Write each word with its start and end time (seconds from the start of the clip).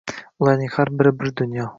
Ularning 0.45 0.71
har 0.77 0.91
biri 1.01 1.13
bir 1.21 1.35
dunyo. 1.43 1.67